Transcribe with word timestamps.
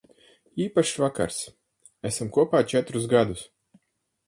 Īpašs 0.63 0.93
vakars. 1.03 1.37
Esam 2.11 2.33
kopā 2.39 2.65
četrus 2.75 3.09
gadus. 3.15 3.47